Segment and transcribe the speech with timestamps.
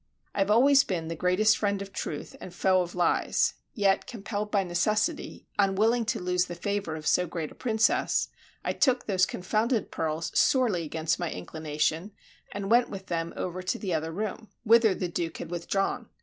[0.33, 4.49] I have always been the greatest friend of truth and foe of lies; yet compelled
[4.49, 8.29] by necessity, unwilling to lose the favor of so great a princess,
[8.65, 12.13] I took those confounded pearls sorely against my inclination,
[12.51, 16.09] and went with them over to the other room, whither the Duke had withdrawn.